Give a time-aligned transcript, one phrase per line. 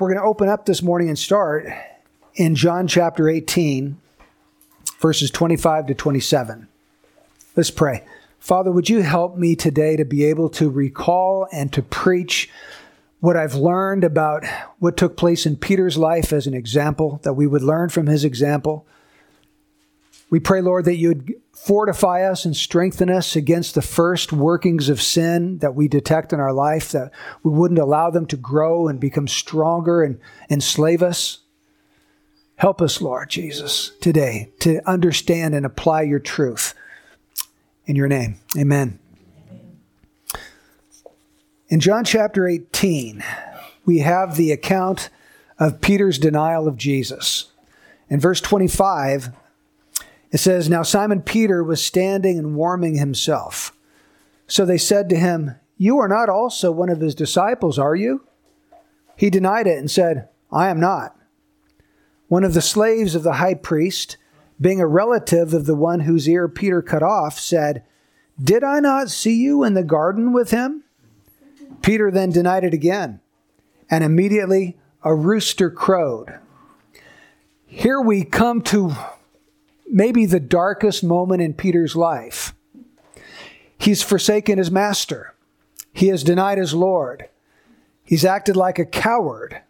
[0.00, 1.66] We're going to open up this morning and start
[2.34, 3.96] in John chapter 18,
[4.98, 6.66] verses 25 to 27.
[7.54, 8.04] Let's pray.
[8.40, 12.50] Father, would you help me today to be able to recall and to preach
[13.20, 14.44] what I've learned about
[14.80, 18.24] what took place in Peter's life as an example, that we would learn from his
[18.24, 18.84] example.
[20.34, 24.88] We pray, Lord, that you would fortify us and strengthen us against the first workings
[24.88, 27.12] of sin that we detect in our life, that
[27.44, 30.18] we wouldn't allow them to grow and become stronger and
[30.50, 31.38] enslave us.
[32.56, 36.74] Help us, Lord Jesus, today to understand and apply your truth.
[37.86, 38.98] In your name, amen.
[41.68, 43.22] In John chapter 18,
[43.84, 45.10] we have the account
[45.60, 47.52] of Peter's denial of Jesus.
[48.10, 49.30] In verse 25,
[50.34, 53.72] it says, Now Simon Peter was standing and warming himself.
[54.48, 58.26] So they said to him, You are not also one of his disciples, are you?
[59.16, 61.16] He denied it and said, I am not.
[62.26, 64.16] One of the slaves of the high priest,
[64.60, 67.84] being a relative of the one whose ear Peter cut off, said,
[68.42, 70.82] Did I not see you in the garden with him?
[71.80, 73.20] Peter then denied it again,
[73.88, 76.40] and immediately a rooster crowed.
[77.66, 78.96] Here we come to
[79.86, 82.54] maybe the darkest moment in Peter's life.
[83.78, 85.34] He's forsaken his master,
[85.92, 87.28] he has denied his Lord,
[88.04, 89.60] he's acted like a coward.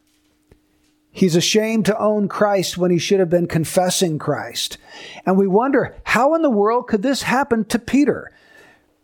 [1.17, 4.79] He's ashamed to own Christ when he should have been confessing Christ.
[5.25, 8.33] And we wonder, how in the world could this happen to Peter?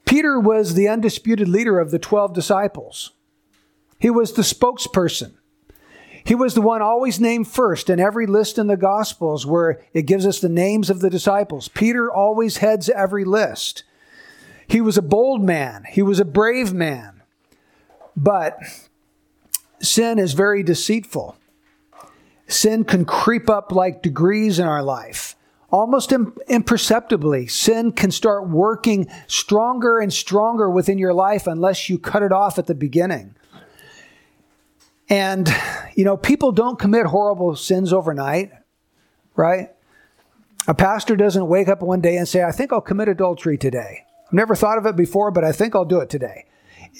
[0.06, 3.12] Peter was the undisputed leader of the 12 disciples.
[4.00, 5.34] He was the spokesperson.
[6.24, 10.02] He was the one always named first in every list in the Gospels where it
[10.02, 11.68] gives us the names of the disciples.
[11.68, 13.84] Peter always heads every list.
[14.68, 17.22] He was a bold man, he was a brave man.
[18.16, 18.58] But
[19.80, 21.36] sin is very deceitful.
[22.46, 25.36] Sin can creep up like degrees in our life.
[25.72, 26.12] Almost
[26.48, 32.32] imperceptibly, sin can start working stronger and stronger within your life unless you cut it
[32.32, 33.37] off at the beginning.
[35.08, 35.48] And,
[36.00, 38.53] you know, people don't commit horrible sins overnight,
[39.37, 39.69] right?
[40.66, 44.06] A pastor doesn't wake up one day and say, I think I'll commit adultery today.
[44.27, 46.47] I've never thought of it before, but I think I'll do it today.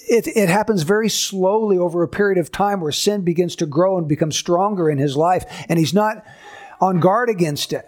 [0.07, 3.97] It, it happens very slowly over a period of time where sin begins to grow
[3.97, 6.23] and become stronger in his life, and he's not
[6.79, 7.87] on guard against it.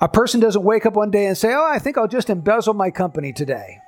[0.00, 2.74] A person doesn't wake up one day and say, Oh, I think I'll just embezzle
[2.74, 3.78] my company today.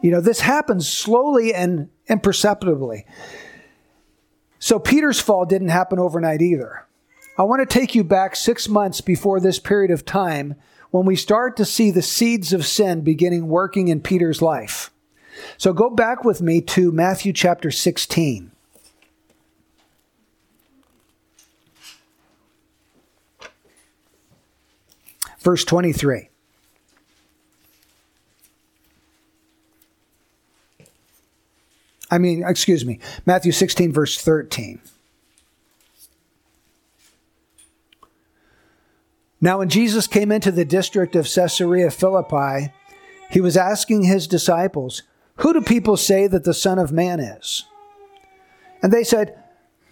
[0.00, 3.06] You know, this happens slowly and imperceptibly.
[4.62, 6.86] So Peter's fall didn't happen overnight either.
[7.36, 10.54] I want to take you back six months before this period of time
[10.92, 14.92] when we start to see the seeds of sin beginning working in Peter's life.
[15.58, 18.52] So go back with me to Matthew chapter 16.
[25.40, 26.28] Verse 23.
[32.12, 34.82] I mean, excuse me, Matthew 16, verse 13.
[39.40, 42.70] Now, when Jesus came into the district of Caesarea Philippi,
[43.30, 45.04] he was asking his disciples,
[45.36, 47.64] Who do people say that the Son of Man is?
[48.82, 49.42] And they said,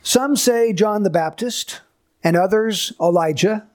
[0.02, 1.80] Some say John the Baptist,
[2.22, 3.66] and others Elijah,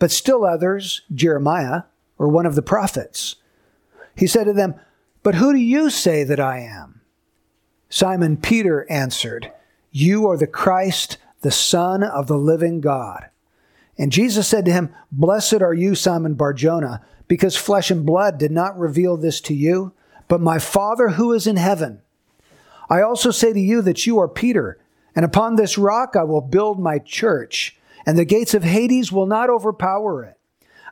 [0.00, 1.82] but still others Jeremiah,
[2.18, 3.36] or one of the prophets.
[4.16, 4.74] He said to them,
[5.22, 6.93] But who do you say that I am?
[7.94, 9.52] Simon Peter answered,
[9.92, 13.28] You are the Christ, the Son of the living God.
[13.96, 18.50] And Jesus said to him, Blessed are you, Simon Barjona, because flesh and blood did
[18.50, 19.92] not reveal this to you,
[20.26, 22.02] but my Father who is in heaven.
[22.90, 24.76] I also say to you that you are Peter,
[25.14, 29.26] and upon this rock I will build my church, and the gates of Hades will
[29.26, 30.36] not overpower it.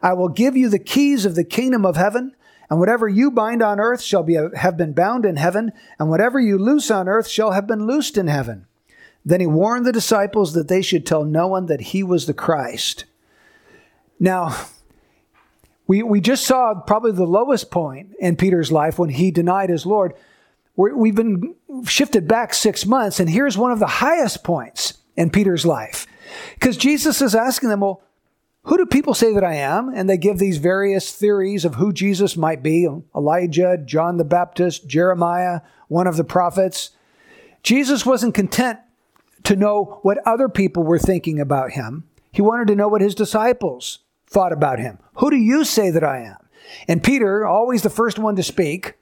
[0.00, 2.36] I will give you the keys of the kingdom of heaven.
[2.72, 6.40] And whatever you bind on earth shall be, have been bound in heaven, and whatever
[6.40, 8.64] you loose on earth shall have been loosed in heaven.
[9.26, 12.32] Then he warned the disciples that they should tell no one that he was the
[12.32, 13.04] Christ.
[14.18, 14.56] Now,
[15.86, 19.84] we, we just saw probably the lowest point in Peter's life when he denied his
[19.84, 20.14] Lord.
[20.74, 21.54] we have been
[21.84, 26.06] shifted back six months, and here's one of the highest points in Peter's life.
[26.54, 28.00] Because Jesus is asking them, well,
[28.64, 29.88] who do people say that I am?
[29.88, 34.86] And they give these various theories of who Jesus might be Elijah, John the Baptist,
[34.86, 36.90] Jeremiah, one of the prophets.
[37.62, 38.78] Jesus wasn't content
[39.44, 42.04] to know what other people were thinking about him.
[42.30, 44.98] He wanted to know what his disciples thought about him.
[45.14, 46.36] Who do you say that I am?
[46.86, 48.94] And Peter, always the first one to speak,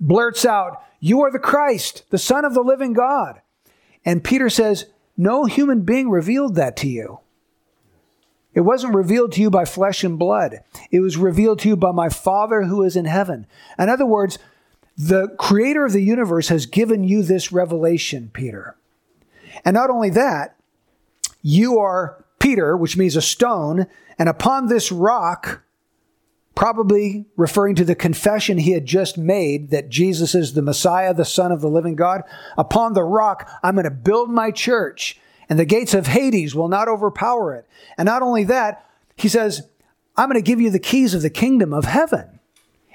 [0.00, 3.40] blurts out, You are the Christ, the Son of the living God.
[4.04, 4.86] And Peter says,
[5.16, 7.20] no human being revealed that to you.
[8.54, 10.60] It wasn't revealed to you by flesh and blood.
[10.90, 13.46] It was revealed to you by my Father who is in heaven.
[13.78, 14.38] In other words,
[14.96, 18.76] the creator of the universe has given you this revelation, Peter.
[19.64, 20.56] And not only that,
[21.42, 23.86] you are Peter, which means a stone,
[24.18, 25.62] and upon this rock,
[26.54, 31.24] probably referring to the confession he had just made that Jesus is the Messiah, the
[31.24, 32.22] Son of the living God,
[32.56, 35.18] upon the rock, I'm going to build my church,
[35.54, 37.64] and the gates of Hades will not overpower it.
[37.96, 39.68] And not only that, he says,
[40.16, 42.40] I'm going to give you the keys of the kingdom of heaven,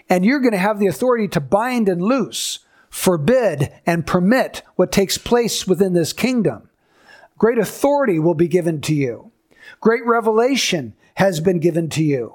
[0.09, 2.59] and you're going to have the authority to bind and loose,
[2.89, 6.69] forbid and permit what takes place within this kingdom.
[7.37, 9.31] Great authority will be given to you.
[9.79, 12.33] Great revelation has been given to you.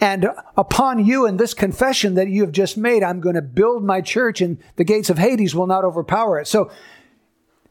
[0.00, 3.84] And upon you and this confession that you have just made, I'm going to build
[3.84, 6.48] my church and the gates of Hades will not overpower it.
[6.48, 6.68] So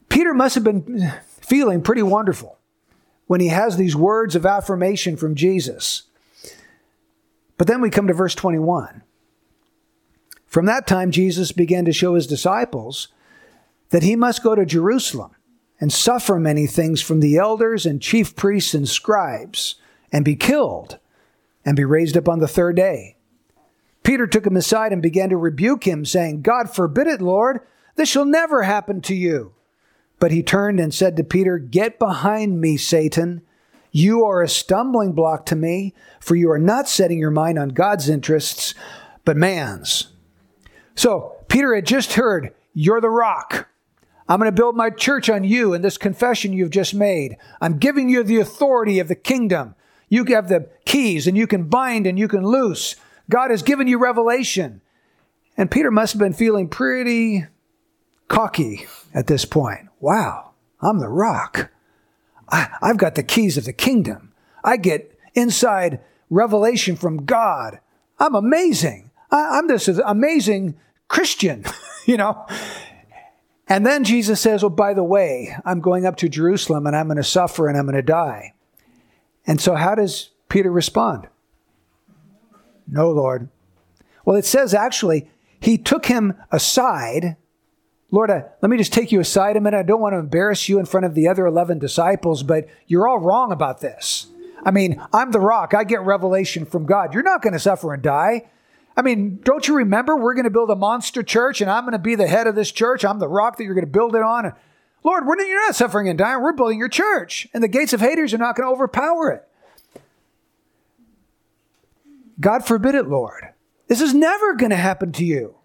[0.08, 1.12] Peter must have been
[1.46, 2.58] feeling pretty wonderful
[3.26, 6.02] when he has these words of affirmation from Jesus.
[7.56, 9.02] But then we come to verse 21.
[10.46, 13.08] From that time, Jesus began to show his disciples
[13.90, 15.36] that he must go to Jerusalem
[15.80, 19.76] and suffer many things from the elders and chief priests and scribes
[20.10, 20.98] and be killed
[21.64, 23.16] and be raised up on the third day.
[24.02, 27.60] Peter took him aside and began to rebuke him, saying, God forbid it, Lord,
[27.94, 29.52] this shall never happen to you.
[30.18, 33.42] But he turned and said to Peter, Get behind me, Satan.
[33.92, 37.70] You are a stumbling block to me, for you are not setting your mind on
[37.70, 38.74] God's interests,
[39.24, 40.08] but man's.
[40.94, 43.68] So Peter had just heard, You're the rock.
[44.28, 47.36] I'm going to build my church on you and this confession you've just made.
[47.60, 49.76] I'm giving you the authority of the kingdom.
[50.08, 52.96] You have the keys and you can bind and you can loose.
[53.30, 54.80] God has given you revelation.
[55.56, 57.46] And Peter must have been feeling pretty
[58.28, 59.85] cocky at this point.
[60.00, 61.70] Wow, I'm the rock.
[62.48, 64.32] I, have got the keys of the kingdom.
[64.62, 66.00] I get inside
[66.30, 67.80] revelation from God.
[68.18, 69.10] I'm amazing.
[69.30, 70.76] I, I'm this amazing
[71.08, 71.64] Christian,
[72.06, 72.46] you know.
[73.68, 77.06] And then Jesus says, Oh, by the way, I'm going up to Jerusalem and I'm
[77.06, 78.54] going to suffer and I'm going to die.
[79.46, 81.28] And so, how does Peter respond?
[82.86, 83.48] No, Lord.
[84.24, 85.28] Well, it says actually,
[85.60, 87.36] he took him aside.
[88.10, 89.78] Lord, let me just take you aside a minute.
[89.78, 93.08] I don't want to embarrass you in front of the other 11 disciples, but you're
[93.08, 94.28] all wrong about this.
[94.64, 95.74] I mean, I'm the rock.
[95.74, 97.14] I get revelation from God.
[97.14, 98.48] You're not going to suffer and die.
[98.96, 101.92] I mean, don't you remember we're going to build a monster church and I'm going
[101.92, 103.04] to be the head of this church?
[103.04, 104.54] I'm the rock that you're going to build it on.
[105.04, 106.42] Lord, we're, you're not suffering and dying.
[106.42, 110.02] We're building your church, and the gates of Hades are not going to overpower it.
[112.40, 113.50] God forbid it, Lord.
[113.86, 115.55] This is never going to happen to you.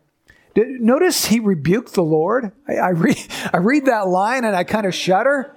[0.56, 2.52] Notice he rebuked the Lord.
[2.68, 3.18] I, I, read,
[3.54, 5.56] I read that line and I kind of shudder.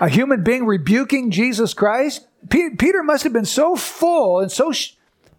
[0.00, 2.26] A human being rebuking Jesus Christ.
[2.48, 4.92] Peter must have been so full and so sh-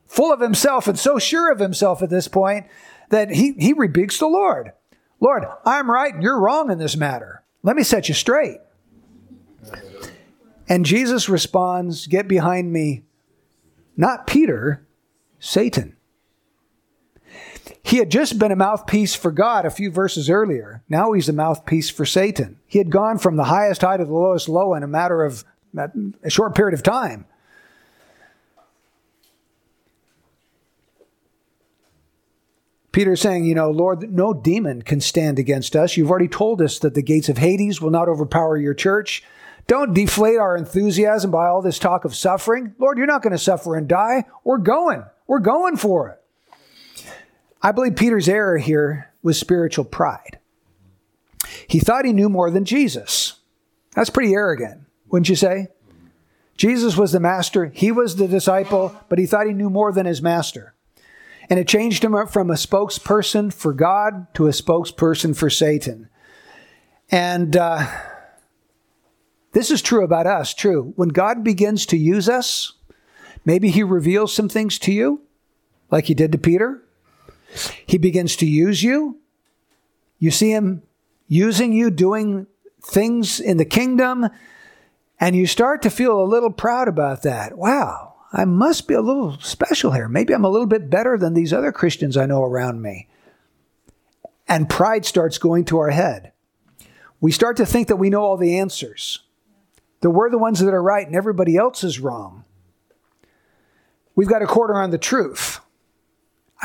[0.07, 2.67] full of himself and so sure of himself at this point
[3.09, 4.71] that he, he rebukes the Lord.
[5.19, 7.43] Lord, I'm right and you're wrong in this matter.
[7.63, 8.59] Let me set you straight.
[10.67, 13.03] And Jesus responds, Get behind me,
[13.95, 14.85] not Peter,
[15.39, 15.94] Satan.
[17.83, 20.83] He had just been a mouthpiece for God a few verses earlier.
[20.89, 22.59] Now he's a mouthpiece for Satan.
[22.65, 25.43] He had gone from the highest high to the lowest low in a matter of
[26.23, 27.25] a short period of time.
[32.91, 35.97] Peter saying, you know, Lord, no demon can stand against us.
[35.97, 39.21] You've already told us that the gates of Hades will not overpower your church.
[39.67, 42.73] Don't deflate our enthusiasm by all this talk of suffering.
[42.79, 44.23] Lord, you're not going to suffer and die.
[44.45, 45.03] We're going.
[45.27, 46.21] We're going for it.
[47.61, 50.39] I believe Peter's error here was spiritual pride.
[51.67, 53.39] He thought he knew more than Jesus.
[53.95, 55.69] That's pretty arrogant, wouldn't you say?
[56.57, 60.05] Jesus was the master, he was the disciple, but he thought he knew more than
[60.05, 60.73] his master.
[61.49, 66.09] And it changed him from a spokesperson for God to a spokesperson for Satan.
[67.11, 67.85] And uh,
[69.51, 70.93] this is true about us, true.
[70.95, 72.73] When God begins to use us,
[73.43, 75.21] maybe he reveals some things to you,
[75.91, 76.81] like he did to Peter.
[77.85, 79.19] He begins to use you.
[80.19, 80.83] You see him
[81.27, 82.47] using you, doing
[82.81, 84.29] things in the kingdom,
[85.19, 87.57] and you start to feel a little proud about that.
[87.57, 90.07] Wow, I must be a little special here.
[90.07, 93.07] Maybe I'm a little bit better than these other Christians I know around me.
[94.47, 96.31] And pride starts going to our head.
[97.19, 99.21] We start to think that we know all the answers,
[100.01, 102.43] that we're the ones that are right and everybody else is wrong.
[104.15, 105.59] We've got a quarter on the truth.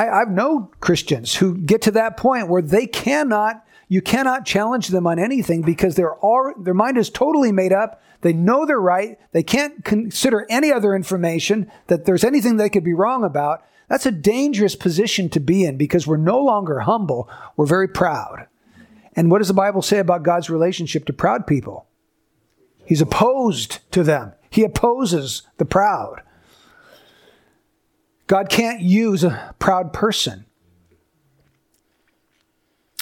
[0.01, 4.87] I, I've known Christians who get to that point where they cannot you cannot challenge
[4.89, 8.01] them on anything because they're all, their mind is totally made up.
[8.21, 9.19] They know they're right.
[9.33, 13.65] They can't consider any other information that there's anything they could be wrong about.
[13.89, 17.29] That's a dangerous position to be in because we're no longer humble.
[17.57, 18.47] We're very proud.
[19.17, 21.87] And what does the Bible say about God's relationship to proud people?
[22.87, 24.35] He's opposed to them.
[24.51, 26.23] He opposes the proud.
[28.31, 30.47] God can't use a proud person.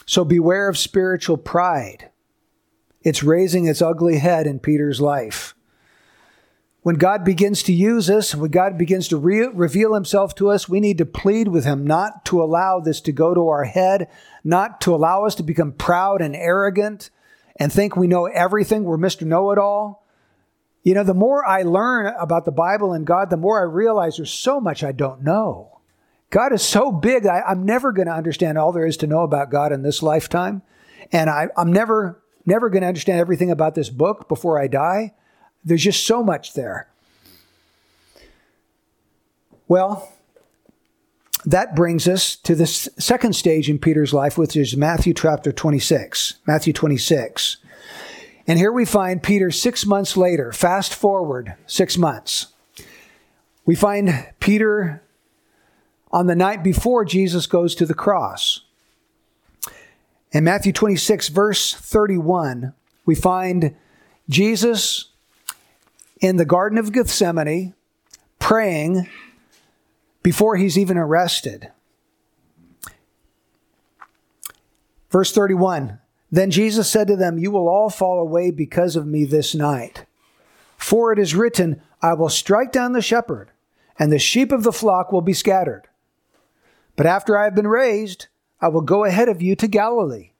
[0.06, 2.08] So beware of spiritual pride.
[3.02, 5.54] It's raising its ugly head in Peter's life.
[6.80, 10.66] When God begins to use us, when God begins to re- reveal himself to us,
[10.66, 14.08] we need to plead with him not to allow this to go to our head,
[14.44, 17.10] not to allow us to become proud and arrogant
[17.56, 18.82] and think we know everything.
[18.82, 19.26] We're Mr.
[19.26, 20.07] Know It All.
[20.82, 24.16] You know, the more I learn about the Bible and God, the more I realize
[24.16, 25.80] there's so much I don't know.
[26.30, 29.22] God is so big, I, am never going to understand all there is to know
[29.22, 30.62] about God in this lifetime.
[31.10, 35.14] And I, I'm never, never going to understand everything about this book before I die.
[35.64, 36.88] There's just so much there.
[39.68, 40.12] Well,
[41.44, 46.34] that brings us to the second stage in Peter's life, which is Matthew chapter 26.
[46.46, 47.58] Matthew 26.
[48.48, 52.46] And here we find Peter six months later, fast forward six months.
[53.66, 55.02] We find Peter
[56.10, 58.62] on the night before Jesus goes to the cross.
[60.32, 62.72] In Matthew 26, verse 31,
[63.04, 63.76] we find
[64.30, 65.10] Jesus
[66.22, 67.74] in the Garden of Gethsemane
[68.38, 69.10] praying
[70.22, 71.70] before he's even arrested.
[75.10, 75.98] Verse 31
[76.30, 80.04] Then Jesus said to them, You will all fall away because of me this night.
[80.76, 83.50] For it is written, I will strike down the shepherd,
[83.98, 85.88] and the sheep of the flock will be scattered.
[86.96, 88.26] But after I have been raised,
[88.60, 90.30] I will go ahead of you to Galilee.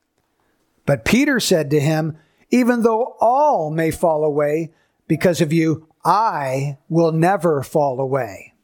[0.87, 2.19] But Peter said to him,
[2.51, 4.73] Even though all may fall away,
[5.07, 8.55] because of you, I will never fall away.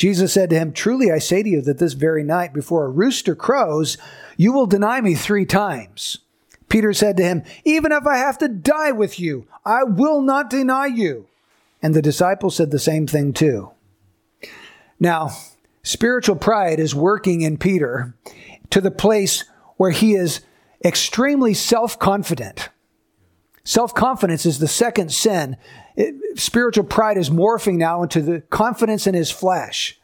[0.00, 2.88] Jesus said to him, Truly I say to you that this very night, before a
[2.88, 3.98] rooster crows,
[4.38, 6.20] you will deny me three times.
[6.70, 10.48] Peter said to him, Even if I have to die with you, I will not
[10.48, 11.26] deny you.
[11.82, 13.72] And the disciples said the same thing too.
[14.98, 15.32] Now,
[15.82, 18.14] spiritual pride is working in Peter
[18.70, 19.44] to the place
[19.76, 20.40] where he is
[20.82, 22.70] extremely self confident.
[23.64, 25.58] Self confidence is the second sin.
[26.00, 30.00] It, spiritual pride is morphing now into the confidence in his flesh.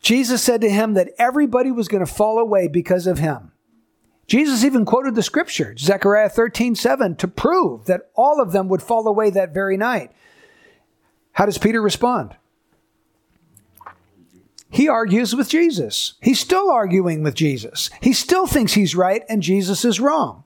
[0.00, 3.52] Jesus said to him that everybody was going to fall away because of him.
[4.26, 8.82] Jesus even quoted the scripture, Zechariah 13, 7, to prove that all of them would
[8.82, 10.10] fall away that very night.
[11.32, 12.36] How does Peter respond?
[14.70, 16.14] He argues with Jesus.
[16.22, 17.90] He's still arguing with Jesus.
[18.00, 20.44] He still thinks he's right and Jesus is wrong.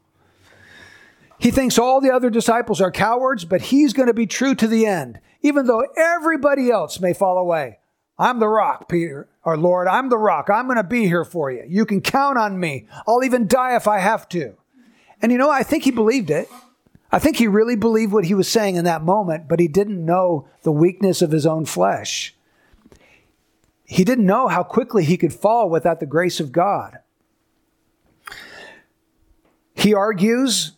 [1.38, 4.66] He thinks all the other disciples are cowards, but he's going to be true to
[4.66, 7.78] the end, even though everybody else may fall away.
[8.18, 10.50] I'm the rock, Peter, or Lord, I'm the rock.
[10.50, 11.64] I'm going to be here for you.
[11.68, 12.88] You can count on me.
[13.06, 14.56] I'll even die if I have to.
[15.22, 16.48] And you know, I think he believed it.
[17.10, 20.04] I think he really believed what he was saying in that moment, but he didn't
[20.04, 22.34] know the weakness of his own flesh.
[23.84, 26.98] He didn't know how quickly he could fall without the grace of God.
[29.74, 30.72] He argues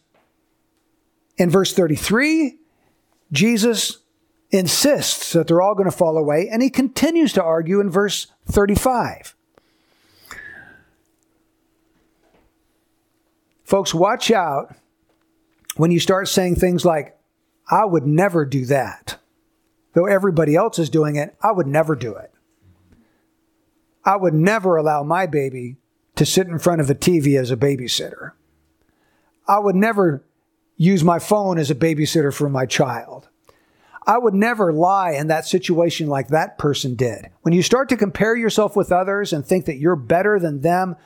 [1.40, 2.58] in verse 33,
[3.32, 4.00] Jesus
[4.50, 8.26] insists that they're all going to fall away, and he continues to argue in verse
[8.44, 9.34] 35.
[13.64, 14.76] Folks, watch out
[15.76, 17.16] when you start saying things like,
[17.70, 19.16] I would never do that.
[19.94, 22.32] Though everybody else is doing it, I would never do it.
[24.04, 25.76] I would never allow my baby
[26.16, 28.32] to sit in front of a TV as a babysitter.
[29.48, 30.22] I would never
[30.80, 33.28] use my phone as a babysitter for my child.
[34.06, 37.26] I would never lie in that situation like that person did.
[37.42, 40.96] When you start to compare yourself with others and think that you're better than them,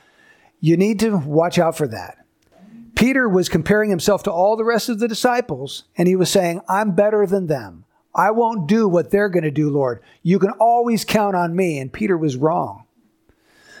[0.61, 2.25] you need to watch out for that.
[2.95, 6.61] Peter was comparing himself to all the rest of the disciples, and he was saying,
[6.69, 7.83] I'm better than them.
[8.15, 10.01] I won't do what they're going to do, Lord.
[10.23, 11.79] You can always count on me.
[11.79, 12.84] And Peter was wrong.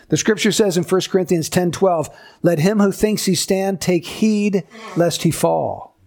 [0.09, 2.09] The scripture says in 1 Corinthians 10 12,
[2.43, 4.63] let him who thinks he stand take heed
[4.95, 5.97] lest he fall.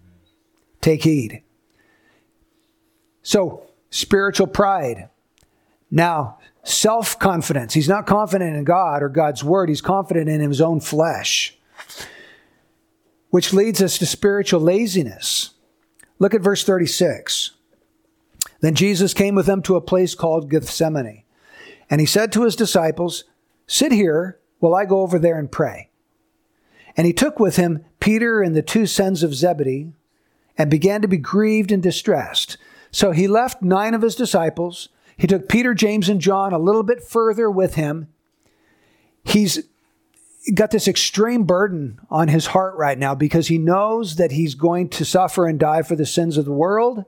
[0.80, 1.42] Take heed.
[3.22, 5.08] So, spiritual pride.
[5.90, 7.74] Now, self confidence.
[7.74, 11.58] He's not confident in God or God's word, he's confident in his own flesh,
[13.30, 15.54] which leads us to spiritual laziness.
[16.18, 17.52] Look at verse 36.
[18.60, 21.22] Then Jesus came with them to a place called Gethsemane.
[21.90, 23.24] And he said to his disciples,
[23.68, 25.90] Sit here while I go over there and pray.
[26.96, 29.92] And he took with him Peter and the two sons of Zebedee
[30.56, 32.56] and began to be grieved and distressed.
[32.90, 34.88] So he left nine of his disciples.
[35.16, 38.08] He took Peter, James, and John a little bit further with him.
[39.22, 39.62] He's
[40.54, 44.88] got this extreme burden on his heart right now because he knows that he's going
[44.88, 47.04] to suffer and die for the sins of the world.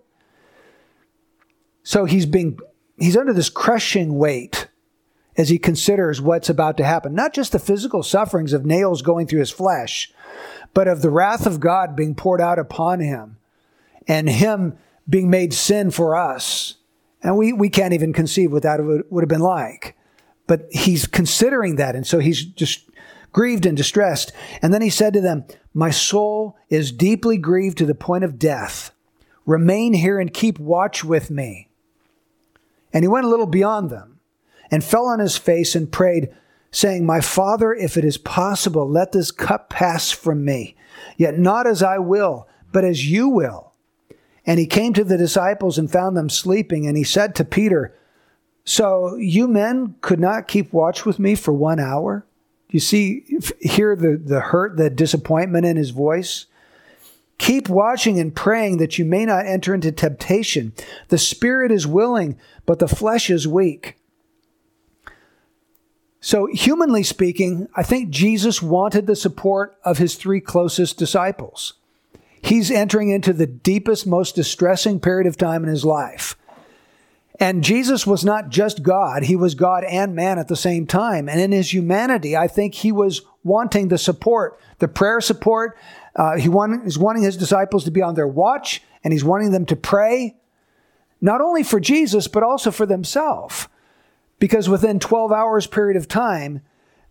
[1.82, 2.58] So he's being
[2.98, 4.68] he's under this crushing weight
[5.40, 7.14] as he considers what's about to happen.
[7.14, 10.12] Not just the physical sufferings of nails going through his flesh,
[10.75, 13.38] but of the wrath of God being poured out upon him
[14.06, 14.76] and him
[15.09, 16.75] being made sin for us.
[17.23, 19.97] And we, we can't even conceive what that would, would have been like.
[20.47, 21.97] But he's considering that.
[21.97, 22.90] And so he's just
[23.32, 24.32] grieved and distressed.
[24.61, 28.38] And then he said to them, My soul is deeply grieved to the point of
[28.38, 28.90] death.
[29.47, 31.70] Remain here and keep watch with me.
[32.92, 34.19] And he went a little beyond them
[34.70, 36.30] and fell on his face and prayed,
[36.70, 40.76] saying, My father, if it is possible, let this cup pass from me.
[41.16, 43.72] Yet not as I will, but as you will.
[44.46, 46.86] And he came to the disciples and found them sleeping.
[46.86, 47.94] And he said to Peter,
[48.64, 52.26] So you men could not keep watch with me for one hour?
[52.68, 53.24] Do you see,
[53.60, 56.46] hear the, the hurt, the disappointment in his voice?
[57.38, 60.72] Keep watching and praying that you may not enter into temptation.
[61.08, 63.96] The spirit is willing, but the flesh is weak.
[66.22, 71.74] So, humanly speaking, I think Jesus wanted the support of his three closest disciples.
[72.42, 76.36] He's entering into the deepest, most distressing period of time in his life.
[77.38, 81.26] And Jesus was not just God, he was God and man at the same time.
[81.26, 85.78] And in his humanity, I think he was wanting the support, the prayer support.
[86.14, 89.52] Uh, he want, is wanting his disciples to be on their watch, and he's wanting
[89.52, 90.36] them to pray,
[91.22, 93.68] not only for Jesus, but also for themselves
[94.40, 96.62] because within 12 hours period of time,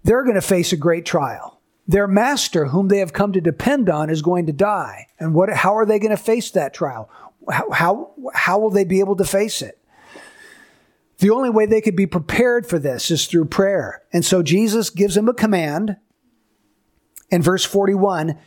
[0.04, 1.62] they're going to face a great trial.
[1.88, 5.08] Their master, whom they have come to depend on, is going to die.
[5.20, 7.10] And what, how are they going to face that trial?
[7.50, 9.80] How, how, how will they be able to face it?
[11.20, 14.04] The only way they could be prepared for this is through prayer.
[14.12, 15.98] And so Jesus gives them a command
[17.30, 18.38] in verse 41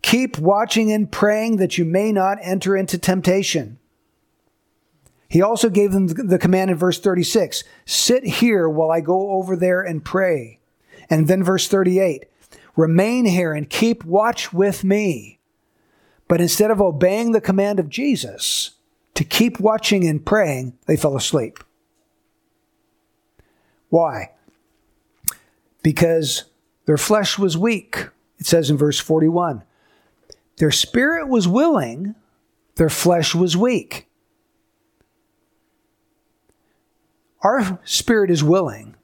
[0.00, 3.77] keep watching and praying that you may not enter into temptation.
[5.28, 9.56] He also gave them the command in verse 36 sit here while I go over
[9.56, 10.58] there and pray.
[11.10, 12.24] And then verse 38
[12.76, 15.38] remain here and keep watch with me.
[16.28, 18.72] But instead of obeying the command of Jesus
[19.14, 21.58] to keep watching and praying, they fell asleep.
[23.88, 24.32] Why?
[25.82, 26.44] Because
[26.86, 28.08] their flesh was weak.
[28.38, 29.62] It says in verse 41
[30.56, 32.16] their spirit was willing,
[32.74, 34.07] their flesh was weak.
[37.42, 38.94] Our spirit is willing.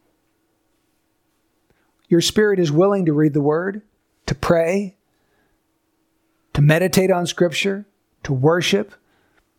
[2.08, 3.82] Your spirit is willing to read the word,
[4.26, 4.96] to pray,
[6.52, 7.86] to meditate on scripture,
[8.22, 8.94] to worship,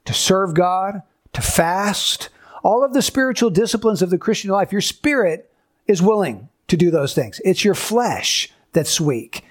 [0.05, 1.01] to serve God,
[1.33, 2.29] to fast,
[2.63, 4.71] all of the spiritual disciplines of the Christian life.
[4.71, 5.51] Your spirit
[5.87, 7.41] is willing to do those things.
[7.45, 9.43] It's your flesh that's weak.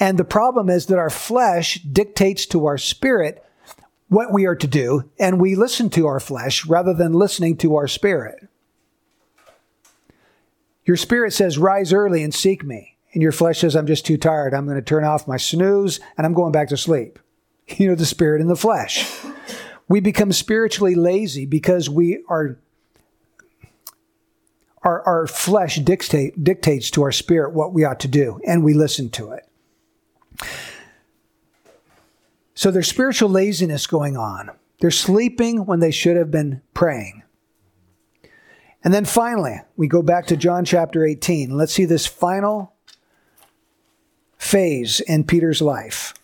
[0.00, 3.44] And the problem is that our flesh dictates to our spirit
[4.08, 7.76] what we are to do, and we listen to our flesh rather than listening to
[7.76, 8.47] our spirit.
[10.88, 12.96] Your spirit says, Rise early and seek me.
[13.12, 14.54] And your flesh says, I'm just too tired.
[14.54, 17.20] I'm going to turn off my snooze and I'm going back to sleep.
[17.76, 19.06] You know, the spirit and the flesh.
[19.88, 22.58] We become spiritually lazy because we are.
[24.82, 28.72] Our, our flesh dictate, dictates to our spirit what we ought to do, and we
[28.72, 29.46] listen to it.
[32.54, 34.50] So there's spiritual laziness going on.
[34.80, 37.22] They're sleeping when they should have been praying.
[38.84, 41.56] And then finally, we go back to John chapter 18.
[41.56, 42.74] Let's see this final
[44.38, 46.14] phase in Peter's life.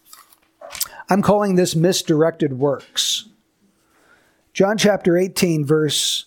[1.11, 3.29] I'm calling this misdirected works.
[4.53, 6.27] John chapter 18, verse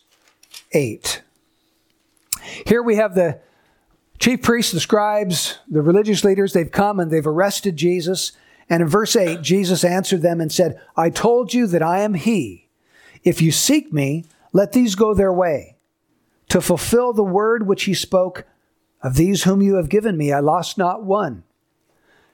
[0.74, 1.22] 8.
[2.66, 3.40] Here we have the
[4.20, 6.52] chief priests, the scribes, the religious leaders.
[6.52, 8.34] They've come and they've arrested Jesus.
[8.70, 12.16] And in verse 8, Jesus answered them and said, I told you that I am
[12.16, 12.68] He.
[13.24, 15.77] If you seek me, let these go their way
[16.50, 18.46] to fulfill the word which he spoke,
[19.02, 21.44] Of these whom you have given me, I lost not one.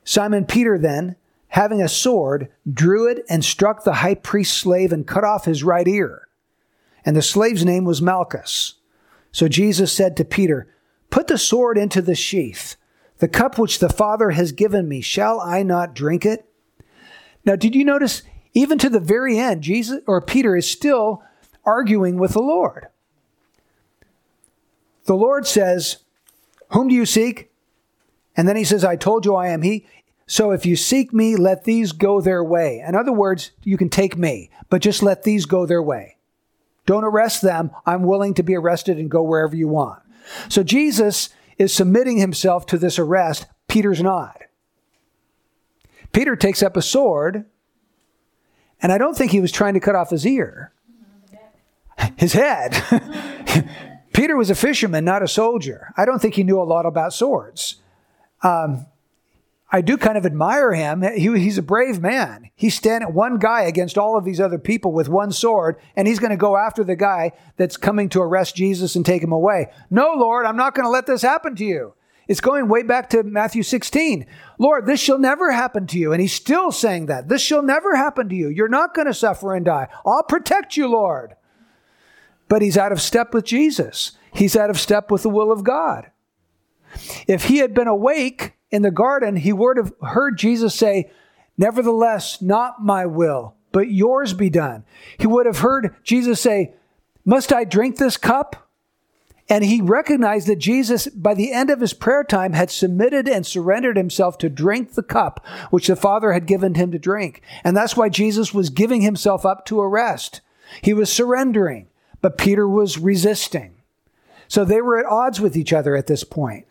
[0.04, 1.15] Simon Peter then,
[1.49, 5.63] having a sword, drew it and struck the high priest's slave and cut off his
[5.63, 6.28] right ear.
[7.06, 8.76] And the slave's name was Malchus.
[9.32, 10.67] So Jesus said to Peter,
[11.10, 12.76] Put the sword into the sheath.
[13.19, 16.45] The cup which the Father has given me, shall I not drink it?
[17.45, 18.23] Now, did you notice,
[18.54, 21.23] even to the very end, Jesus or Peter is still
[21.65, 22.88] arguing with the Lord.
[25.05, 25.97] The Lord says,
[26.69, 27.51] Whom do you seek?
[28.35, 29.85] And then he says, I told you I am he.
[30.25, 32.83] So if you seek me, let these go their way.
[32.85, 36.17] In other words, you can take me, but just let these go their way.
[36.85, 37.71] Don't arrest them.
[37.85, 40.01] I'm willing to be arrested and go wherever you want.
[40.49, 43.45] So Jesus is submitting himself to this arrest.
[43.67, 44.41] Peter's not.
[46.11, 47.45] Peter takes up a sword,
[48.81, 50.71] and I don't think he was trying to cut off his ear,
[52.17, 52.81] his head.
[54.13, 55.91] Peter was a fisherman, not a soldier.
[55.97, 57.82] I don't think he knew a lot about swords.
[58.43, 58.86] Um,
[59.71, 61.02] I do kind of admire him.
[61.02, 62.52] He, he's a brave man.
[62.54, 66.19] He's standing one guy against all of these other people with one sword, and he's
[66.19, 69.71] going to go after the guy that's coming to arrest Jesus and take him away.
[69.89, 71.95] No, Lord, I'm not going to let this happen to you.
[72.28, 74.28] It's going way back to Matthew 16.
[74.60, 76.13] Lord, this shall never happen to you.
[76.13, 77.28] And he's still saying that.
[77.28, 78.49] This shall never happen to you.
[78.49, 79.88] You're not going to suffer and die.
[80.06, 81.36] I'll protect you, Lord.
[82.47, 84.13] But he's out of step with Jesus.
[84.34, 86.12] He's out of step with the will of God.
[87.27, 91.12] If he had been awake in the garden, he would have heard Jesus say,
[91.58, 94.84] Nevertheless, not my will, but yours be done.
[95.17, 96.73] He would have heard Jesus say,
[97.25, 98.69] Must I drink this cup?
[99.49, 103.45] And he recognized that Jesus, by the end of his prayer time, had submitted and
[103.45, 107.41] surrendered himself to drink the cup which the Father had given him to drink.
[107.63, 110.41] And that's why Jesus was giving himself up to arrest.
[110.82, 111.88] He was surrendering,
[112.23, 113.75] but Peter was resisting.
[114.47, 116.65] So they were at odds with each other at this point.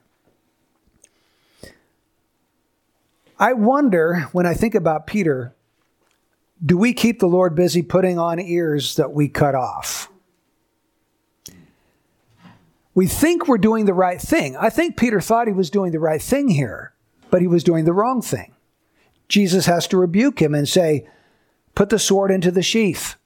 [3.39, 5.55] I wonder when I think about Peter,
[6.65, 10.11] do we keep the Lord busy putting on ears that we cut off?
[12.95, 14.57] We think we're doing the right thing.
[14.57, 16.95] I think Peter thought he was doing the right thing here,
[17.31, 18.55] but he was doing the wrong thing.
[19.29, 21.07] Jesus has to rebuke him and say,
[21.75, 23.17] Put the sword into the sheath.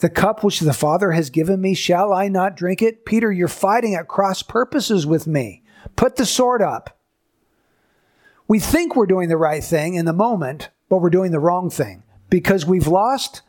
[0.00, 3.04] The cup which the Father has given me, shall I not drink it?
[3.04, 5.62] Peter, you're fighting at cross purposes with me.
[5.94, 6.98] Put the sword up.
[8.48, 11.68] We think we're doing the right thing in the moment, but we're doing the wrong
[11.68, 13.42] thing because we've lost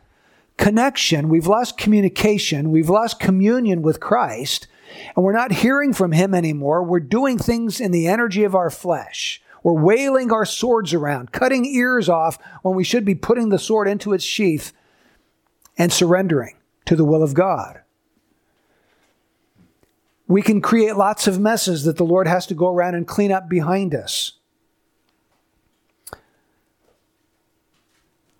[0.57, 4.67] connection, we've lost communication, we've lost communion with Christ,
[5.15, 6.83] and we're not hearing from Him anymore.
[6.83, 9.41] We're doing things in the energy of our flesh.
[9.63, 13.87] We're wailing our swords around, cutting ears off when we should be putting the sword
[13.87, 14.73] into its sheath
[15.81, 17.81] and surrendering to the will of God.
[20.27, 23.31] We can create lots of messes that the Lord has to go around and clean
[23.31, 24.33] up behind us.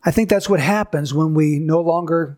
[0.04, 2.38] I think that's what happens when we no longer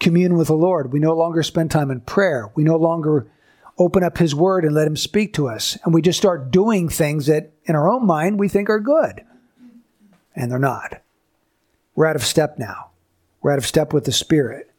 [0.00, 0.90] commune with the Lord.
[0.90, 2.50] We no longer spend time in prayer.
[2.54, 3.30] We no longer
[3.76, 5.76] open up His Word and let Him speak to us.
[5.84, 9.22] And we just start doing things that in our own mind we think are good.
[10.34, 11.02] And they're not.
[11.94, 12.92] We're out of step now.
[13.44, 14.70] We're out of step with the Spirit.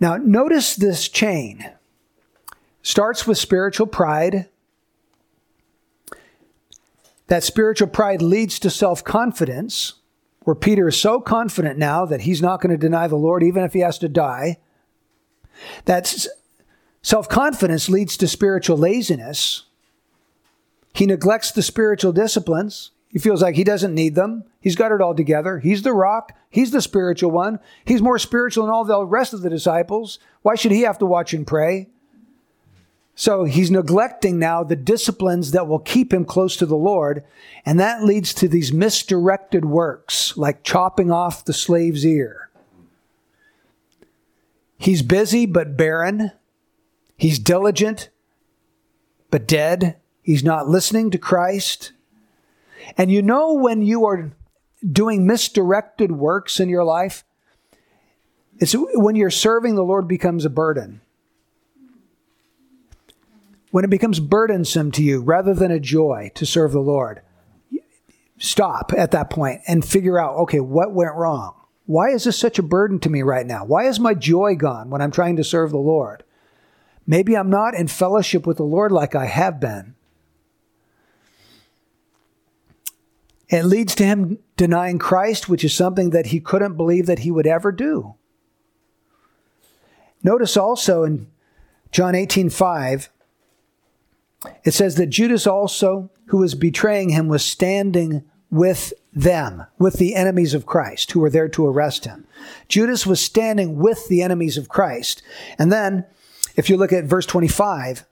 [0.00, 1.72] Now, notice this chain.
[2.82, 4.48] Starts with spiritual pride,
[7.26, 9.92] that spiritual pride leads to self confidence,
[10.44, 13.62] where Peter is so confident now that he's not going to deny the Lord even
[13.62, 14.56] if he has to die.
[15.84, 16.26] That
[17.02, 19.64] self confidence leads to spiritual laziness.
[20.94, 22.90] He neglects the spiritual disciplines.
[23.14, 24.42] He feels like he doesn't need them.
[24.60, 25.60] He's got it all together.
[25.60, 26.32] He's the rock.
[26.50, 27.60] He's the spiritual one.
[27.84, 30.18] He's more spiritual than all the rest of the disciples.
[30.42, 31.86] Why should he have to watch and pray?
[33.14, 37.22] So he's neglecting now the disciplines that will keep him close to the Lord.
[37.64, 42.50] And that leads to these misdirected works, like chopping off the slave's ear.
[44.76, 46.32] He's busy but barren.
[47.16, 48.08] He's diligent
[49.30, 49.98] but dead.
[50.20, 51.92] He's not listening to Christ.
[52.96, 54.32] And you know when you are
[54.90, 57.24] doing misdirected works in your life,
[58.58, 61.00] it's when you're serving the Lord becomes a burden
[63.74, 67.22] when it becomes burdensome to you rather than a joy to serve the Lord,
[68.38, 71.56] stop at that point and figure out okay, what went wrong?
[71.84, 73.64] Why is this such a burden to me right now?
[73.64, 76.22] Why is my joy gone when I'm trying to serve the Lord?
[77.04, 79.96] Maybe I'm not in fellowship with the Lord like I have been.
[83.54, 87.30] It leads to him denying Christ, which is something that he couldn't believe that he
[87.30, 88.16] would ever do.
[90.24, 91.28] Notice also in
[91.92, 93.10] John 18 5,
[94.64, 100.16] it says that Judas also, who was betraying him, was standing with them, with the
[100.16, 102.26] enemies of Christ who were there to arrest him.
[102.66, 105.22] Judas was standing with the enemies of Christ.
[105.60, 106.06] And then,
[106.56, 108.04] if you look at verse 25,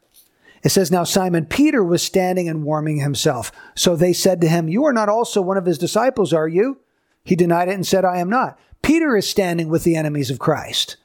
[0.63, 3.51] it says, Now Simon Peter was standing and warming himself.
[3.75, 6.79] So they said to him, You are not also one of his disciples, are you?
[7.25, 8.59] He denied it and said, I am not.
[8.83, 10.97] Peter is standing with the enemies of Christ.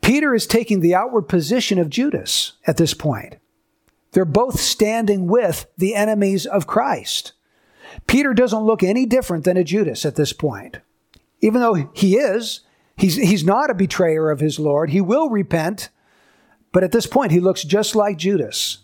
[0.00, 3.36] Peter is taking the outward position of Judas at this point.
[4.12, 7.32] They're both standing with the enemies of Christ.
[8.06, 10.78] Peter doesn't look any different than a Judas at this point.
[11.40, 12.60] Even though he is,
[12.96, 14.90] he's, he's not a betrayer of his Lord.
[14.90, 15.88] He will repent,
[16.72, 18.78] but at this point, he looks just like Judas.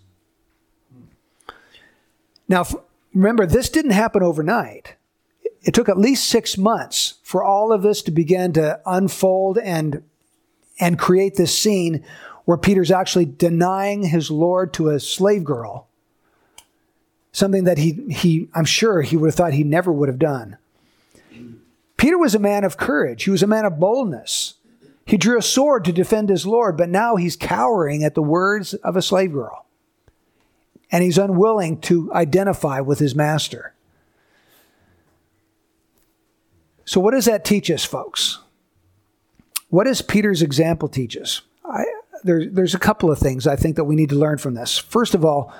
[2.51, 2.67] Now,
[3.15, 4.97] remember, this didn't happen overnight.
[5.63, 10.03] It took at least six months for all of this to begin to unfold and,
[10.81, 12.05] and create this scene
[12.47, 15.87] where Peter's actually denying his Lord to a slave girl.
[17.31, 20.57] Something that he, he I'm sure he would have thought he never would have done.
[21.97, 23.23] Peter was a man of courage.
[23.23, 24.55] He was a man of boldness.
[25.07, 28.75] He drew a sword to defend his Lord, but now he's cowering at the words
[28.75, 29.67] of a slave girl.
[30.93, 33.75] And he's unwilling to identify with his master.
[36.85, 38.41] So, what does that teach us, folks?
[39.69, 41.43] What does Peter's example teach us?
[41.65, 41.85] I,
[42.25, 44.77] there, there's a couple of things I think that we need to learn from this.
[44.79, 45.55] First of all,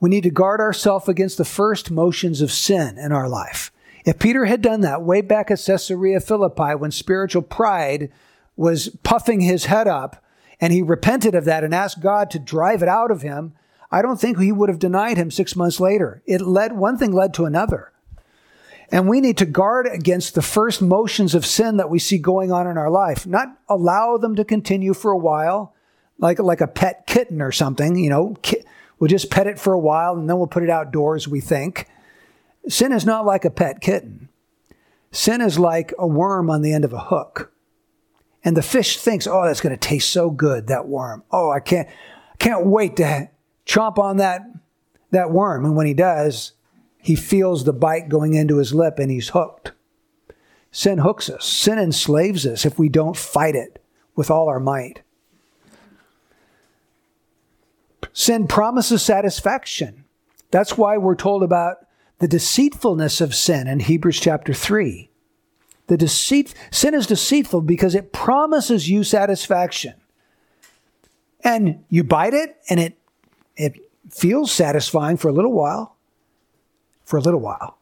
[0.00, 3.72] we need to guard ourselves against the first motions of sin in our life.
[4.04, 8.12] If Peter had done that way back at Caesarea Philippi when spiritual pride
[8.56, 10.22] was puffing his head up
[10.60, 13.54] and he repented of that and asked God to drive it out of him,
[13.90, 16.22] I don't think he would have denied him six months later.
[16.26, 17.92] It led, one thing led to another.
[18.90, 22.50] And we need to guard against the first motions of sin that we see going
[22.50, 25.74] on in our life, not allow them to continue for a while,
[26.18, 28.36] like, like a pet kitten or something, you know,
[28.98, 31.86] we'll just pet it for a while and then we'll put it outdoors, we think.
[32.68, 34.28] Sin is not like a pet kitten.
[35.10, 37.52] Sin is like a worm on the end of a hook.
[38.44, 41.24] And the fish thinks, oh, that's going to taste so good, that worm.
[41.30, 41.88] Oh, I can't,
[42.38, 43.28] can't wait to
[43.68, 44.42] chomp on that,
[45.10, 45.64] that worm.
[45.64, 46.52] And when he does,
[47.00, 49.72] he feels the bite going into his lip and he's hooked.
[50.72, 51.44] Sin hooks us.
[51.44, 53.82] Sin enslaves us if we don't fight it
[54.16, 55.02] with all our might.
[58.12, 60.04] Sin promises satisfaction.
[60.50, 61.86] That's why we're told about
[62.18, 65.08] the deceitfulness of sin in Hebrews chapter 3.
[65.86, 69.94] The deceit, sin is deceitful because it promises you satisfaction.
[71.42, 72.98] And you bite it and it,
[73.58, 73.74] it
[74.10, 75.96] feels satisfying for a little while.
[77.04, 77.78] For a little while.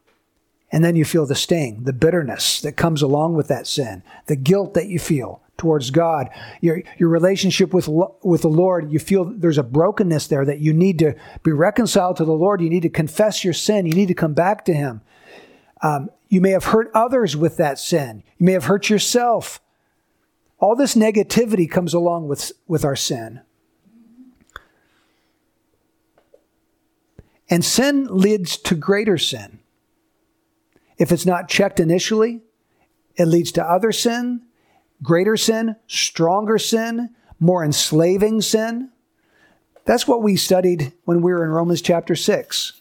[0.72, 4.34] And then you feel the sting, the bitterness that comes along with that sin, the
[4.34, 6.28] guilt that you feel towards God,
[6.60, 10.72] your, your relationship with, with the Lord, you feel there's a brokenness there that you
[10.72, 12.60] need to be reconciled to the Lord.
[12.60, 13.86] You need to confess your sin.
[13.86, 15.00] You need to come back to Him.
[15.82, 18.22] Um, you may have hurt others with that sin.
[18.38, 19.60] You may have hurt yourself.
[20.58, 23.40] All this negativity comes along with, with our sin.
[27.48, 29.60] And sin leads to greater sin.
[30.98, 32.42] If it's not checked initially,
[33.16, 34.42] it leads to other sin,
[35.02, 38.90] greater sin, stronger sin, more enslaving sin.
[39.84, 42.80] That's what we studied when we were in Romans chapter 6.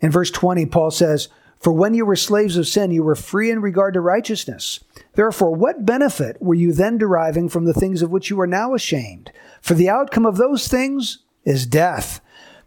[0.00, 1.28] In verse 20, Paul says,
[1.64, 4.80] For when you were slaves of sin, you were free in regard to righteousness.
[5.14, 8.74] Therefore, what benefit were you then deriving from the things of which you are now
[8.74, 9.32] ashamed?
[9.62, 12.20] For the outcome of those things is death.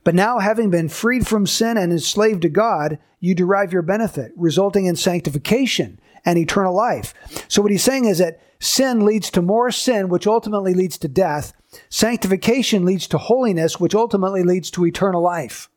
[0.04, 4.32] But now, having been freed from sin and enslaved to God, you derive your benefit,
[4.36, 7.14] resulting in sanctification and eternal life.
[7.48, 11.08] So, what he's saying is that sin leads to more sin, which ultimately leads to
[11.08, 11.54] death.
[11.90, 15.70] Sanctification leads to holiness, which ultimately leads to eternal life.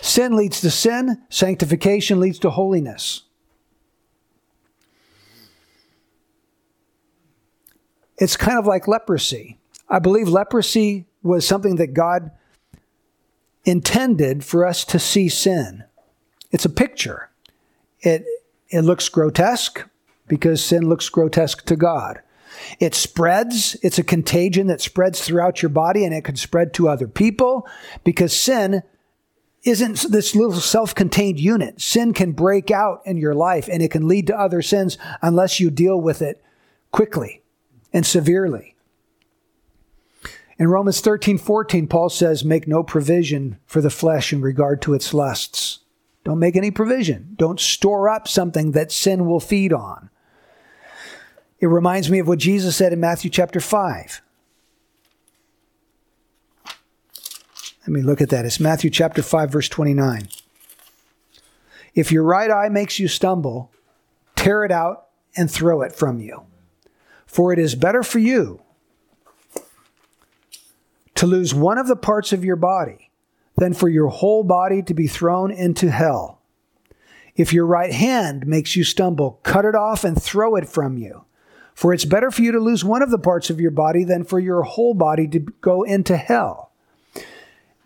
[0.00, 3.22] Sin leads to sin, sanctification leads to holiness.
[8.18, 9.58] It's kind of like leprosy.
[9.88, 12.30] I believe leprosy was something that God
[13.64, 15.84] intended for us to see sin.
[16.50, 17.30] It's a picture.
[18.00, 18.24] It,
[18.68, 19.86] it looks grotesque
[20.28, 22.20] because sin looks grotesque to God.
[22.78, 23.76] It spreads.
[23.82, 27.66] It's a contagion that spreads throughout your body and it can spread to other people
[28.04, 28.82] because sin
[29.62, 31.80] isn't this little self contained unit.
[31.80, 35.60] Sin can break out in your life and it can lead to other sins unless
[35.60, 36.42] you deal with it
[36.92, 37.42] quickly
[37.92, 38.74] and severely.
[40.58, 44.94] In Romans 13, 14, Paul says, Make no provision for the flesh in regard to
[44.94, 45.80] its lusts.
[46.24, 47.34] Don't make any provision.
[47.36, 50.10] Don't store up something that sin will feed on.
[51.60, 54.22] It reminds me of what Jesus said in Matthew chapter 5.
[57.90, 58.44] Let me look at that.
[58.44, 60.28] It's Matthew chapter 5, verse 29.
[61.92, 63.72] If your right eye makes you stumble,
[64.36, 66.44] tear it out and throw it from you.
[67.26, 68.62] For it is better for you
[71.16, 73.10] to lose one of the parts of your body
[73.56, 76.38] than for your whole body to be thrown into hell.
[77.34, 81.24] If your right hand makes you stumble, cut it off and throw it from you.
[81.74, 84.22] For it's better for you to lose one of the parts of your body than
[84.22, 86.69] for your whole body to go into hell.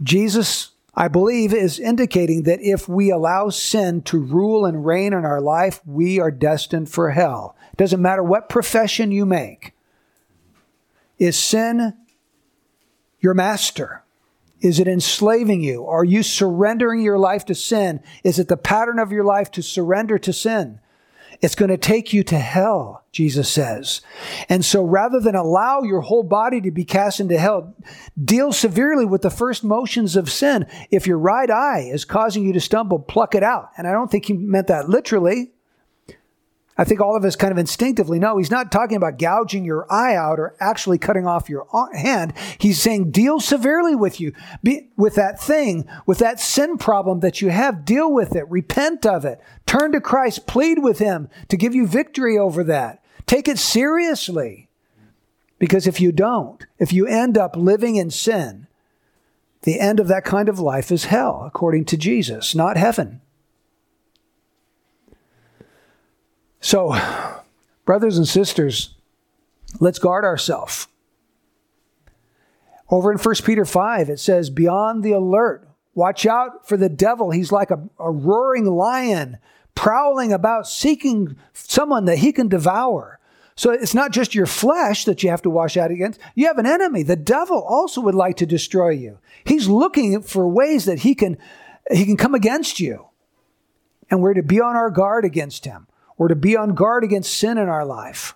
[0.02, 5.24] Jesus, I believe, is indicating that if we allow sin to rule and reign in
[5.24, 7.56] our life, we are destined for hell.
[7.72, 9.72] It doesn't matter what profession you make.
[11.18, 11.94] Is sin
[13.20, 14.02] your master?
[14.60, 15.86] Is it enslaving you?
[15.86, 18.00] Are you surrendering your life to sin?
[18.22, 20.80] Is it the pattern of your life to surrender to sin?
[21.40, 24.00] It's going to take you to hell, Jesus says.
[24.48, 27.74] And so rather than allow your whole body to be cast into hell,
[28.22, 30.66] deal severely with the first motions of sin.
[30.90, 33.70] If your right eye is causing you to stumble, pluck it out.
[33.76, 35.52] And I don't think he meant that literally.
[36.76, 39.86] I think all of us kind of instinctively know he's not talking about gouging your
[39.92, 42.32] eye out or actually cutting off your hand.
[42.58, 44.32] He's saying deal severely with you,
[44.62, 47.84] Be, with that thing, with that sin problem that you have.
[47.84, 48.48] Deal with it.
[48.50, 49.40] Repent of it.
[49.66, 50.48] Turn to Christ.
[50.48, 53.04] Plead with him to give you victory over that.
[53.26, 54.68] Take it seriously.
[55.60, 58.66] Because if you don't, if you end up living in sin,
[59.62, 63.20] the end of that kind of life is hell, according to Jesus, not heaven.
[66.64, 66.98] So,
[67.84, 68.94] brothers and sisters,
[69.80, 70.86] let's guard ourselves.
[72.88, 75.68] Over in 1 Peter 5, it says, Beyond the alert.
[75.94, 77.32] Watch out for the devil.
[77.32, 79.36] He's like a, a roaring lion,
[79.74, 83.20] prowling about, seeking someone that he can devour.
[83.56, 86.18] So it's not just your flesh that you have to wash out against.
[86.34, 87.02] You have an enemy.
[87.02, 89.18] The devil also would like to destroy you.
[89.44, 91.36] He's looking for ways that he can,
[91.90, 93.08] he can come against you.
[94.08, 95.88] And we're to be on our guard against him.
[96.16, 98.34] We're to be on guard against sin in our life.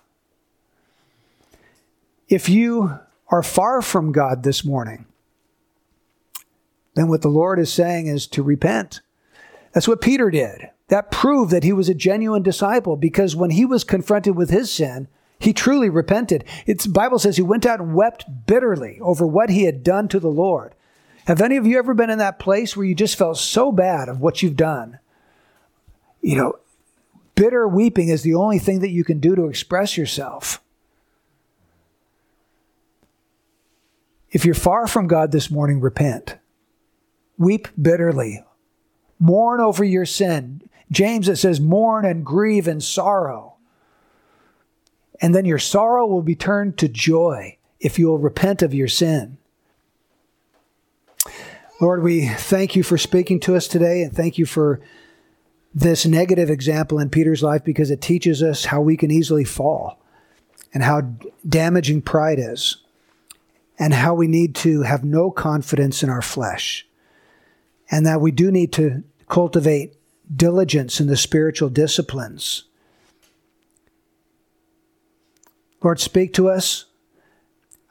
[2.27, 5.05] If you are far from God this morning,
[6.95, 9.01] then what the Lord is saying is to repent.
[9.73, 10.69] That's what Peter did.
[10.89, 14.71] That proved that he was a genuine disciple because when he was confronted with his
[14.71, 15.07] sin,
[15.39, 16.43] he truly repented.
[16.65, 20.19] It's Bible says he went out and wept bitterly over what he had done to
[20.19, 20.73] the Lord.
[21.25, 24.09] Have any of you ever been in that place where you just felt so bad
[24.09, 24.99] of what you've done?
[26.21, 26.59] You know,
[27.39, 30.61] bitter weeping is the only thing that you can do to express yourself.
[34.29, 36.35] If you're far from God this morning, repent.
[37.37, 38.43] Weep bitterly.
[39.19, 40.61] Mourn over your sin.
[40.91, 43.55] James, it says, mourn and grieve and sorrow.
[45.21, 48.89] And then your sorrow will be turned to joy if you will repent of your
[48.89, 49.37] sin.
[51.79, 54.81] Lord, we thank you for speaking to us today and thank you for
[55.73, 59.99] this negative example in Peter's life because it teaches us how we can easily fall
[60.73, 61.01] and how
[61.47, 62.77] damaging pride is
[63.77, 66.87] and how we need to have no confidence in our flesh
[67.91, 69.95] and that we do need to cultivate
[70.33, 72.65] diligence in the spiritual disciplines.
[75.81, 76.85] Lord, speak to us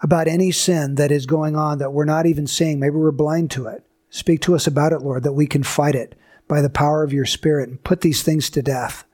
[0.03, 2.79] about any sin that is going on that we're not even seeing.
[2.79, 3.85] Maybe we're blind to it.
[4.11, 6.14] Speak to us about it, Lord, that we can fight it
[6.48, 9.04] by the power of your Spirit and put these things to death.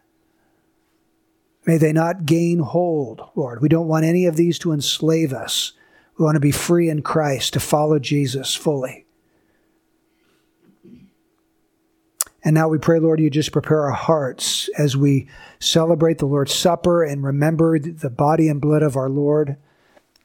[1.66, 3.60] May they not gain hold, Lord.
[3.60, 5.72] We don't want any of these to enslave us.
[6.16, 9.04] We want to be free in Christ, to follow Jesus fully.
[12.44, 16.54] And now we pray, Lord, you just prepare our hearts as we celebrate the Lord's
[16.54, 19.56] Supper and remember the body and blood of our Lord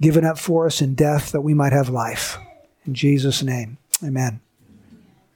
[0.01, 2.37] given up for us in death that we might have life.
[2.85, 4.41] In Jesus' name, amen.